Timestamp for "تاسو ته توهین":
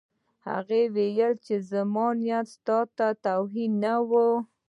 2.67-3.71